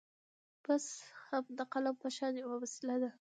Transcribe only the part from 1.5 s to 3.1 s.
د قلم په شان يوه وسيله